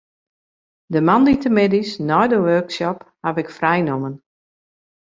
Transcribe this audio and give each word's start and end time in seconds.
De 0.93 0.99
moandeitemiddeis 1.07 1.91
nei 2.09 2.27
de 2.31 2.39
workshop 2.49 2.99
haw 3.25 3.37
ik 3.43 3.49
frij 3.57 3.81
nommen. 3.89 4.13